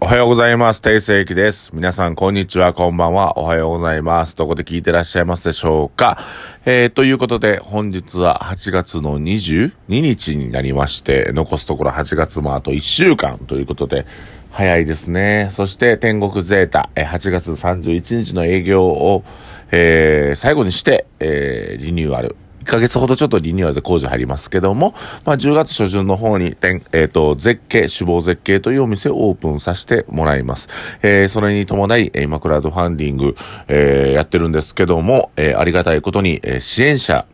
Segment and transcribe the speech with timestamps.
[0.00, 0.80] おはようございます。
[0.80, 1.72] 定世紀です。
[1.74, 3.36] 皆さん、こんにちは、こんばんは。
[3.36, 4.36] おはようございます。
[4.36, 6.18] どこで聞いてらっしゃいますでしょうか
[6.64, 14.06] えー、ということで、本日は8月の22日になりまして、残すところ8月もあと1週間ということで、
[14.52, 15.48] 早いですね。
[15.50, 19.24] そして、天国ゼータ、8月31日の営業を、
[19.72, 22.36] えー、最後にして、えー、リニューアル。
[22.68, 24.94] ヶ月ほどちょっとリニューアルで工事入りますけども、
[25.24, 26.56] まあ、10月初旬の方に、
[26.92, 30.68] えっ、と、絶景、死亡絶景というお店をオープンさせてもらいます。
[31.02, 37.26] えー、それに伴い、今クラウドファンディング、えー、やってるんですけども、えー、ありがたいことに、えー、支援者、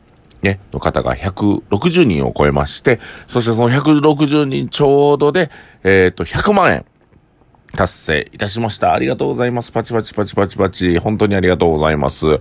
[0.42, 5.50] ね、の方が160人を超えまして、そしてその160人ちょうどで、
[5.82, 6.84] えっ、ー、と、100万円。
[7.74, 8.95] 達成いたしました。
[8.95, 9.73] ありがとうございます。
[9.73, 10.98] パチパチパチパチパチ。
[10.98, 12.41] 本当にありがとうございます。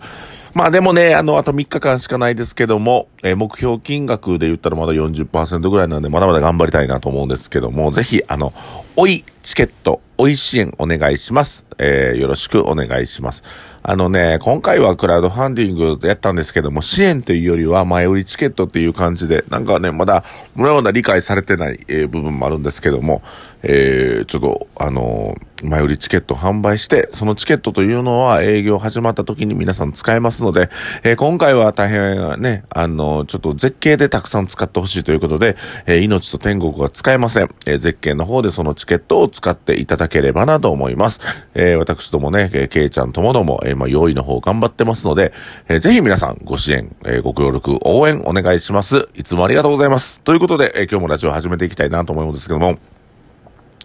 [0.54, 8.54] まあでもね、あの、あと3日間しかないですけども、えー、目標金額で言ったらまだ40%ぐらいなんで、まだまだ頑張りたいなと思うんですけども、ぜひ、あの、
[8.96, 11.66] おいチケット、おい支援お願いします。
[11.80, 13.44] えー、よろしくお願いします。
[13.86, 20.24] あのね、今回はクラウドファンディングやったんですけども、支援というよりは前売りチケットっていう感じで、なんかね、まだ、
[20.56, 23.22] このような理解されてない、えー、部分もあるんですけども、
[23.62, 30.70] えー、ちょっと、あのー、前売りチケット販売して、そのチケットというのは営業始まった時に皆さん使えますので、
[31.04, 37.50] えー、今回は大変ね、あの、ちょっと絶景でたくさん使ってほしいということで、えー、命と天国が使えません。
[37.66, 41.22] えー、絶景の方でそのチケットを使っていただければなと思います。
[41.54, 45.34] えー、私どもね、えー、ケイちゃんともども、えー、まあ、用意の方頑張ってますので、
[45.68, 49.08] えー、ぜひ皆さんご支援、えー、ご協力、応援お願いします。
[49.16, 50.20] いつもありがとうございます。
[50.22, 52.78] ということで、えー、今日もラジオ始めていきたいなと思うんですけども、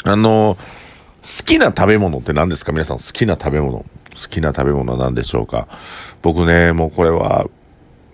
[0.05, 0.57] あの
[1.23, 2.73] 好きな食べ物って何ですか？
[2.73, 3.79] 皆さん好きな食べ物。
[3.79, 3.85] 好
[4.31, 5.69] きな食べ物は何でしょうか？
[6.23, 7.47] 僕ね、もうこれは、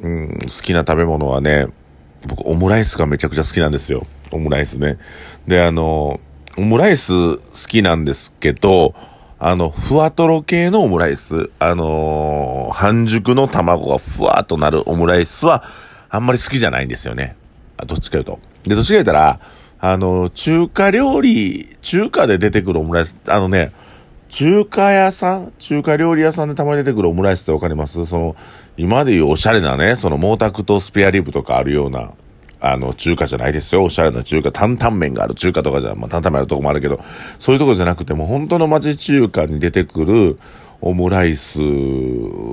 [0.01, 1.69] うん、好きな食べ物はね、
[2.27, 4.07] 僕オムライスがめちゃくちゃ好きなんですよ。
[4.33, 4.99] オムライスね。
[5.47, 6.21] で、あの、
[6.57, 8.95] オムライス好きなんですけど、
[9.39, 15.64] あの、ふわとろ系のオムライス、あのー、半熟の卵がふわっとなるオムライスは、
[16.09, 17.37] あんまり好きじゃないんですよね。
[17.87, 18.41] どっちか言うと。
[18.63, 19.41] で、どっちか言ったら、
[19.86, 23.70] あの、中華料理、中華で出てくるオムライス、あのね、
[24.30, 28.06] 中華屋さん中華料理屋さんでたまに出てくるオムライスってわかります？
[28.06, 28.34] その、
[28.78, 32.12] 今でいうおしゃれなね、その毛沢とスペアリブとかあるような、
[32.62, 33.84] あの、中華じゃないですよ。
[33.84, 36.98] おしゃれな中華、担々麺がある中華とかじゃ、まあ、担々麺あるとこもあるけど、
[37.39, 40.39] そういうとこじゃなくてもう、本当の町中華に出てくる
[40.80, 41.58] オムライス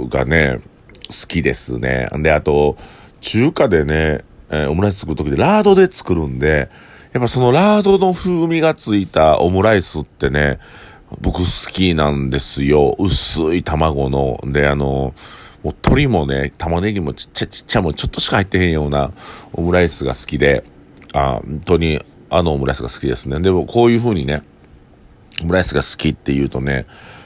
[0.10, 0.60] がね、
[1.08, 2.10] 好きですね。
[2.18, 2.76] で、あと、
[3.22, 6.70] 中華でね、えー、オムライス作るときでラードで作るんで、
[7.14, 10.60] やっぱそのラードの風味がついたオムライスってね、
[11.20, 12.96] 僕好きなんですよ。
[13.00, 14.40] 薄い卵の。
[14.46, 15.14] で、あの、
[15.64, 19.12] もう鶏もね、玉ねぎもちっちゃちっちゃもちょっとしか入ってへんような
[19.54, 20.64] オムライスが好きで、
[21.14, 23.42] あ、本当にあのオムライスが好きですね。
[23.42, 24.44] でもこういう風にね、
[25.42, 26.86] オムライスが好きって言うとね、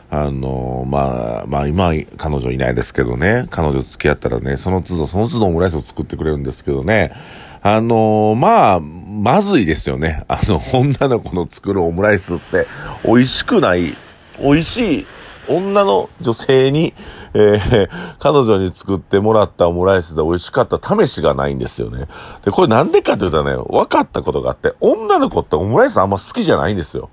[0.10, 7.14] あの、まあ、まあ今彼女いないですけどね、彼女付き合ったらね、その都度その都度オムライスを作ってくれるんですけどね、
[7.62, 8.80] あのまあ、
[9.16, 10.24] まずいですよね。
[10.28, 12.68] あの、女の子の作るオムライスって
[13.06, 13.96] 美味しくない、
[14.42, 15.06] 美味しい
[15.48, 16.94] 女の女性に、
[17.34, 17.90] えー、
[18.20, 22.08] 彼女に作ってもらったオムライスで美味しかった試しがないんですよね。
[22.44, 27.10] で、これなんでかって言ったらね、分かったことがあって、女の子ってオムライスあんま好きじゃないんですよ。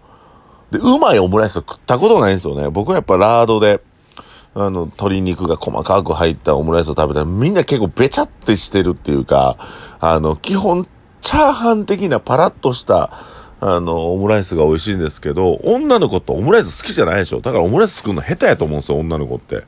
[0.71, 2.69] で、うまいオムライスを食ったことないんですよね。
[2.71, 3.81] 僕はやっぱラードで、
[4.55, 9.57] あの、鶏肉が細かく入ったオムライスを食べたら、みんな結構べちゃってしてるっていうか、
[10.01, 10.87] あの、基本、
[11.23, 13.11] チャーハン的なパラッとした、
[13.61, 19.63] あの、オムライスが美味しいんですけど、女の子ってオムライス好きじゃないでしょだからオムライス作るの下手やと思うんですよ、女の子って。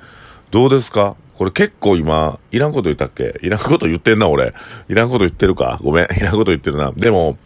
[0.50, 1.16] どうですか？
[1.36, 3.38] これ結構今、いらんこと言ったっけ？
[3.42, 4.52] いらんこと言ってんな、俺。
[4.88, 5.80] いらんこと言ってるか？
[5.82, 6.04] ごめん。
[6.16, 6.92] いらんこと言ってるな。
[6.92, 7.38] でも、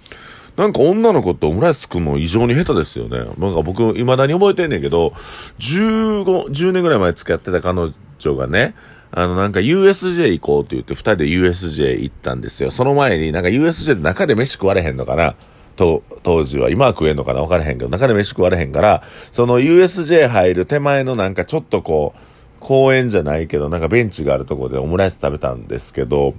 [0.57, 3.19] なんか女の子ってオムライス作るの異常に下手ですよね。
[3.19, 5.13] なんか僕、未だに覚えてんねんけど、
[5.59, 8.75] 15、10年ぐらい前付き合ってた彼女がね、
[9.11, 12.71] あの、なんか USJ 行こうって言って二人で USJ 行ったんですよ。
[12.71, 15.35] その前になんか USJ で中で飯食われへんのかな？
[15.77, 17.41] と、当時は、今は食えんのかな？
[17.41, 19.03] 分からへんけど、中で飯食われへんから、
[19.33, 22.21] その USJ 入る手前のなんかちょっとこう、
[22.61, 26.35] 公園じゃないけど、なんかベンチがあるとこでオムライス食べたんですけど、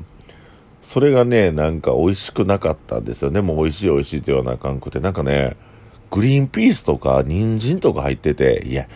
[0.82, 3.42] それがね、なんか美味しくなかったんですよね。
[3.42, 5.56] もう美味しい美味しいって言わなあかんくて、なんかね、
[6.12, 8.88] グリーンピースとか人参とか入ってて、いや、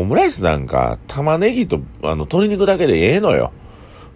[0.00, 3.52] オムライスなんか玉ねぎとあの鶏肉だけでええのよ。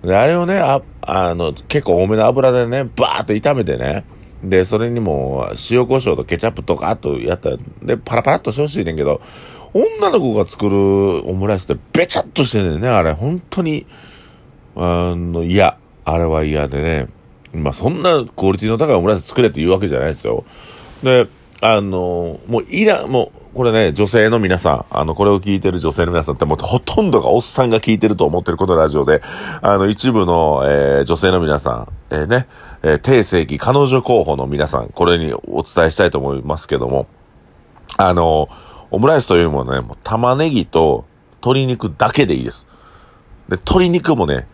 [0.03, 4.05] で、あれをね、あ、あの、結構多めの油でね、バーっと炒めてね、
[4.43, 9.21] で、それにも塩コショウとケチャップとかあとやったら、で、パラパラっとしてほしいねんけど、
[9.75, 10.77] 女の子が作る
[11.29, 13.12] オムライスってべちゃっとしてんねんね、あれ。
[13.12, 13.87] 本当に、
[14.76, 15.76] あの、嫌。
[16.05, 17.09] あれは嫌でね。
[17.53, 20.44] まあ、そんなクオリティの高いオムライス作れって言うわけじゃないですよ。
[21.03, 21.26] で、
[21.61, 29.23] あの、もういら、もう、これね、女性の皆さん、あの、これを聞いてる女性の皆さんってもうほとんどがおっさんが聞いてると思ってるこのラジオで、
[29.61, 32.47] あの、一部の、えー、女性の皆さん、えー、ね、
[32.82, 37.08] えー、定世紀彼女候補の皆さん、これにお伝えしたいと思いますけども、
[37.97, 38.49] あの、
[38.93, 41.05] オムライスというものはね、もう玉ねぎと
[41.43, 42.69] 鶏肉だけでいいです。
[43.49, 44.47] で、鶏肉もね、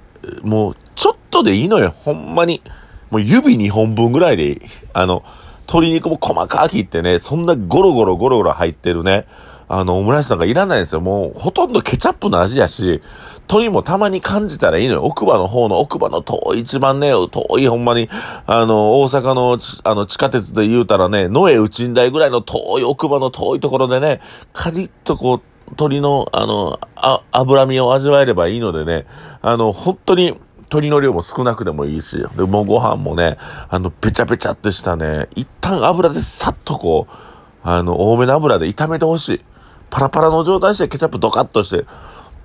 [0.42, 2.62] もうちょっとでいいのよ、ほんまに。
[3.10, 4.60] もう指2本分ぐらいでいい。
[4.92, 5.22] あの、
[5.66, 9.26] 鶏肉も細かく切ってね、そんなゴロゴロゴロゴロ入ってるね、
[9.68, 11.00] あの、オムライスなんかいらないんですよ。
[11.00, 13.02] もう、ほとんどケチャップの味やし、
[13.48, 15.02] 鶏もたまに感じたらいいのよ。
[15.02, 18.08] 奥歯の方の奥歯の遠い一番ね、遠いほんまに、
[18.46, 24.20] あの、大阪の、あの、地下鉄で言うたらね、野江内台ぐらいの遠い奥歯の遠いところでね、
[24.52, 25.40] カリッとこう、
[25.70, 29.06] 鶏の、あの、あ、脂身を味わえればいいのでね、
[29.42, 30.34] あの、本当に、
[30.68, 37.14] 鶏の量も少なくでもいいし、で、もうご飯もね、あの、べちゃべちゃってしたね、一旦油でさっとこう、
[37.62, 39.44] あの、多めの油で炒めてほしい。
[39.90, 41.84] パラパラの状態してケチャップドカッとして。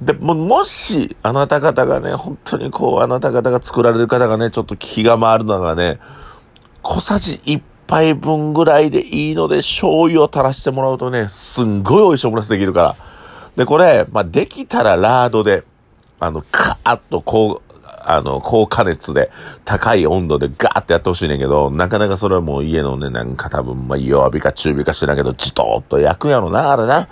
[0.01, 5.99] で、も、もし、あなた方がね、本当にこう、あなた方が作られる方がね、ちょっと気が回るのがね、
[6.81, 12.95] 小さじ1杯分ぐらいでいいので、醤油を垂らしてもらうとね、すんごい美味しいオムライスできるから。
[13.55, 15.63] で、これ、まあ、できたらラードで、
[16.19, 17.70] あの、カーッとこう、
[18.05, 19.31] あの、高加熱で、
[19.65, 27.07] 高い温度でガーってやってほしいねんけど、なかなかそれはもう家のね、なんか多分、まあ、弱火か中火かしてないけど、じとっと焼くやろな、あれな。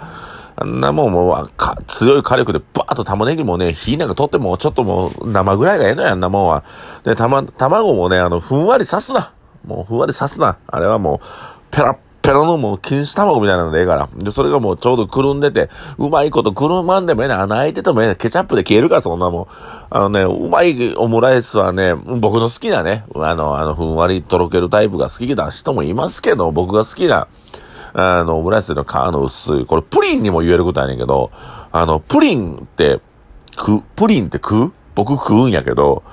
[0.61, 6.63] あんなもんもう、か、強い火力でバーッと玉ねぎもね、火なんか取ってもちょっともう生ぐらいがええのや、あんなもんは。
[7.03, 9.33] で、たま、卵もね、あの、ふんわり刺すな。
[9.65, 10.57] もうふんわり刺すな。
[10.67, 11.25] あれはもう、
[11.71, 11.97] ペラッ
[12.29, 14.07] ペロのもう錦糸卵みたいなのでええから。
[14.15, 19.47] で、それがもうちょうどくるんでて、うまいことくるまんでもええね穴開いててもええねケチャップで消えるか、そんなもん。
[19.89, 27.27] あのね、うまいオムライスはね、僕の好きなね、あの、あの、ふんわりとろけるタイプが好きな人もいますけど、僕が好きな、
[27.93, 31.31] あの、オムライスの皮の薄い、これプリンにも言えることやねんけど、
[31.71, 32.99] あの、プリンって、
[33.57, 34.73] く、プリンって食う？
[34.93, 36.03] 僕食うんやけど、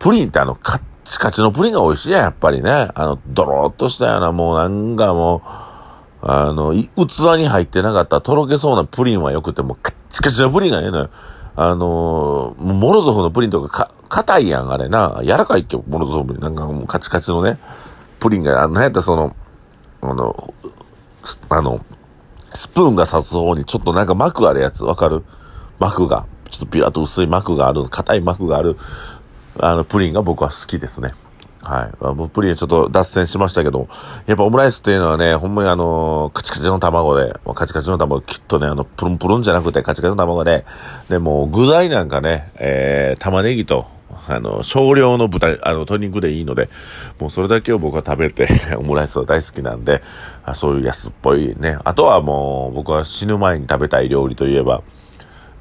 [0.00, 2.88] プリンってあの、カッチカチのプリンが美味しいややっぱりね。
[2.94, 5.40] あの、ドローっとしたような、もうなんかもう、
[6.22, 11.10] あの、器に入ってなかったとろけそうなプリンはよくても、カッチカチのプリンがええのよ。
[11.56, 15.20] あの、モロゾフのプリンとかか、硬いやん、あれな。
[15.22, 16.42] 柔らかいっけ、モロゾフプリン。
[16.42, 17.58] なんかもうカチカチのね、
[18.20, 19.34] プリンが、あの、なんやったその、
[20.00, 20.54] あの、
[21.48, 21.80] あの、
[22.54, 25.24] スプーンが刺す方にちょっとなんか膜あるやつ、わかる？
[25.78, 26.26] 膜が。
[26.50, 28.76] ちょっとピラッと薄い膜がある、硬い膜がある、
[29.58, 31.12] あの、プリンが僕は好きですね。
[31.62, 32.04] はい。
[32.16, 33.88] もうプリンちょっと脱線しましたけど、
[34.26, 40.64] やっぱオムライスっていうのはね、ほんまにあのカチカチの卵で、もうカチカチの卵、きっとね、あの、プルンプルンじゃなくてカチカチの卵で、
[41.08, 43.86] で、も具材なんかね、えー、玉ねぎと、
[44.28, 46.68] あの、少量の豚、あの、鶏肉でいいので、
[47.20, 50.02] もうそれだけを僕は食べて、 オムライスは大好きなんで、
[50.44, 51.78] あそういう安っぽいね。
[51.84, 54.82] あとはもう、僕は死ぬ前に食べたい料理といえば、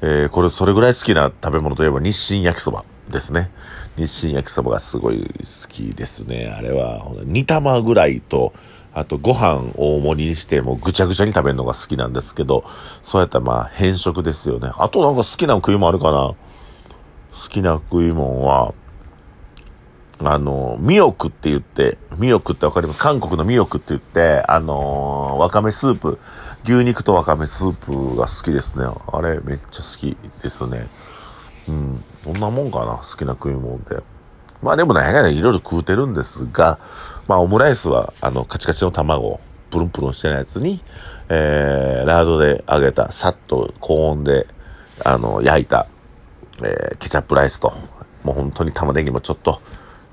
[0.02, 3.52] えー、これ、それぐらい好きな食べ物といえば日清焼きそばですね。
[3.98, 6.54] 日清焼きそばがすごい好きですね。
[6.58, 8.54] あれは、煮玉ぐらいと、
[8.94, 12.66] あとご飯大盛りにしてもぐちゃぐちゃに食べるのが好きなんですけど、
[13.04, 14.70] そうやったらまあ変色ですよね。
[14.76, 16.12] あとなんか好きな食い物あるかな？
[16.12, 16.36] 好
[17.50, 18.74] きな食い物は、
[20.24, 23.00] あの、ミヨクって言って、ミヨクってわかります？
[23.00, 26.20] 韓国のミヨクって言って、あのー、わかめスープ、
[26.66, 28.86] 牛肉とわかめスープが好きですね。
[29.14, 30.88] あれめっちゃ好きですね。
[31.68, 32.04] うん。
[32.26, 33.98] どんなもんかな好きな食い物って。
[34.62, 36.80] まあでもね、いろいろ食うてるんですが、
[37.28, 39.40] まあオムライスは、あの、カチカチの卵、
[39.72, 40.82] プルンプルンしてないやつに、
[41.30, 44.48] えー、ラードで揚げた、さっと高温で、
[45.04, 45.88] あの、焼いた、
[46.64, 47.74] えー、ケチャップライスと、
[48.24, 49.62] もう本当に玉ねぎもちょっと、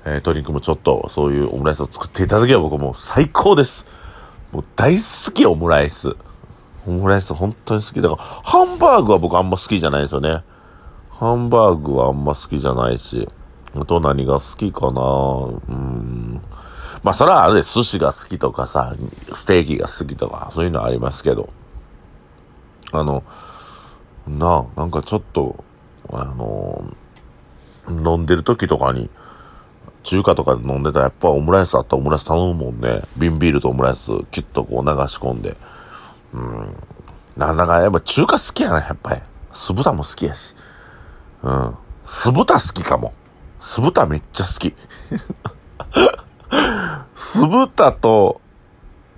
[0.05, 3.85] えー、鶏肉もちょっと、そういうオムライスを作っていただければ僕も最高です。
[4.51, 6.15] もう大好きオムライス。
[6.87, 10.43] オムライス本当に好きだから、ハンバーグは僕あんま好きじゃないですよね。
[11.19, 13.27] ハンバーグはあんま好きじゃないし、
[13.75, 16.41] あと何が好きかなうん。
[17.03, 18.95] まあ、それはあれで寿司が好きとかさ、
[19.33, 21.49] ステーキが好きとか、そういうのありますけど、
[22.93, 23.23] あの、
[24.29, 25.61] なあ、なんかちょっと、
[26.09, 26.85] あの、
[27.89, 29.09] 飲んでる時とかに、
[30.03, 33.01] 中華とかで飲んでたらやっぱオムライスあったらオムライス頼むもんね。
[33.17, 35.57] 瓶ビールとオムライスキュッとこう流し込んで。
[36.33, 36.75] うん。
[37.35, 39.21] なんだかやっぱ中華好きやな、やっぱり。
[39.51, 40.55] 酢豚も好きやし。
[41.43, 41.75] うん。
[42.03, 43.13] 酢豚好きかも。
[43.59, 44.73] 酢豚めっちゃ好き。
[47.15, 48.41] 酢豚と、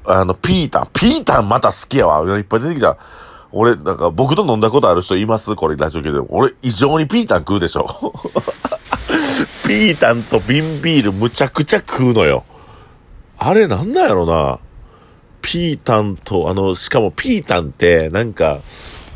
[0.05, 0.89] あの、ピータン。
[0.93, 2.37] ピータンまた好きやわ。
[2.37, 2.97] いっぱい出てきた。
[3.51, 5.55] 俺、なんか僕と飲んだことある人います？
[5.55, 6.19] これラジオ系で。
[6.29, 7.85] 俺、異常にピータン食うでしょ。
[9.67, 12.43] ピータンと瓶ビールむちゃくちゃ食うのよ。
[13.37, 14.59] あれなんなんやろな。
[15.41, 18.59] ピータンと、あの、しかもピータンって、なんか、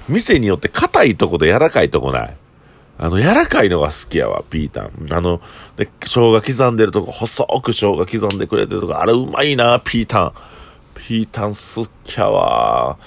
[0.09, 2.38] 店によって硬いとこで柔らかいとこない？
[2.98, 5.08] あの、柔らかいのが好きやわ、ピータン。
[5.12, 5.42] あの、
[5.75, 10.34] で、生姜刻んでるとこ、細く生姜刻んでくれてるとこ、あれうまいな、ピータン。
[10.96, 12.98] ピータン好きやわ。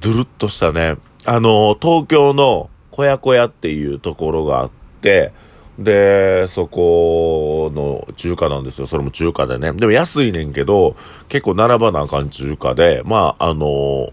[0.00, 0.96] ドゥルッとしたね。
[1.24, 4.70] あの、東京の小屋小屋っていうところがあっ
[5.00, 5.32] て、
[5.78, 8.86] で、そこの中華なんですよ。
[8.86, 9.72] それも中華でね。
[9.72, 10.96] でも安いねんけど、
[11.28, 14.12] 結構並ばなあかん中華で、まあ、あの、お、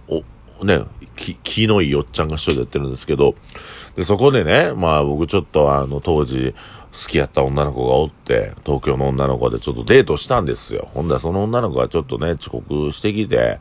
[0.63, 0.81] ね、
[1.19, 3.35] 気、気のいいおっちゃんが一人でやってるんですけど、
[3.95, 6.55] で、そこでね、まあ僕ちょっとあの当時
[6.93, 10.87] 好きやった女の子がおって、東京の女の子でちょっとデートしたんですよ。
[10.93, 13.59] ほんだらその女の子がちょっとね、遅刻してきて、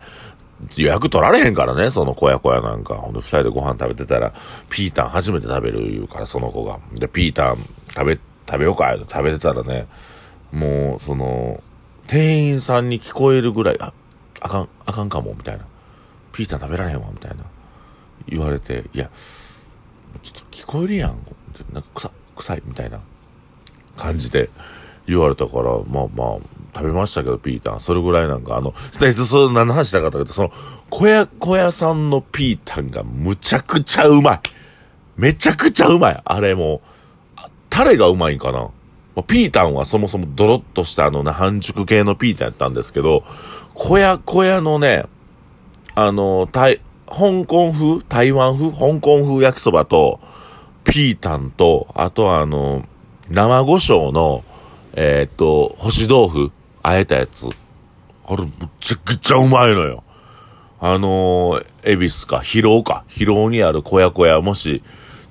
[0.76, 2.94] 予約取られへんからね、その小屋小屋なんか。
[2.94, 4.32] ほんで二人でご飯食べてたら、
[4.70, 6.78] ピータン初めて食べる言うから、その子が。
[6.94, 7.58] で、ピータン
[7.94, 9.86] 食べ、食べようか食べてたらね、
[10.52, 11.62] もう、その、
[12.06, 13.92] 店員さんに聞こえるぐらい、あ、
[14.40, 15.64] あかん、あかんかも、みたいな。
[16.38, 17.38] ピータン食べられへんわ、みたいな。
[18.28, 19.10] 言われて、いや、
[20.22, 21.18] ちょっと聞こえるやん。
[21.72, 23.00] なんか臭、臭いみたいな
[23.96, 24.48] 感じで
[25.08, 26.38] 言われたから、まあまあ、
[26.76, 27.80] 食べましたけど、ピータン。
[27.80, 29.12] それぐらいなんか、あの、それ
[29.52, 30.52] 何の話したかったけど、その、
[30.90, 34.40] 小屋、小屋さんのピータンがむちゃくちゃうまい。
[35.16, 36.22] めちゃくちゃうまい。
[36.24, 36.82] あれも
[37.68, 38.70] タレがうまいんかな。
[39.26, 43.24] ピータンはそもそもドロッとしたあの、半熟系のピータンやったんですけど、
[43.74, 45.06] 小屋小屋のね、
[46.00, 50.20] あの、台、香港風台湾風香港風焼きそばと、
[50.84, 52.84] ピータンと、あとはあの、
[53.28, 54.44] 生胡椒の、
[54.94, 56.52] えー、っと、干し豆腐、
[56.84, 57.48] あえたやつ。
[58.28, 60.04] あれ、むちゃくちゃうまいのよ。
[60.78, 64.84] あのー、恵比寿か、広尾か、広尾にある小屋小屋、もし、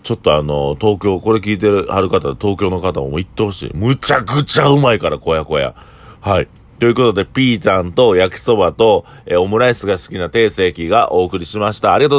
[0.04, 3.72] ちょっとあの、東京、これ聞いてる、はる方、東京の方も行ってほしい。
[3.74, 5.76] むちゃくちゃうまいから、小屋小屋。
[6.20, 6.50] はい。
[6.80, 11.94] ということで、ピータンと焼きそばと、えー、オムライスが好きな定世紀がお送りしました。
[11.94, 12.16] ありがとう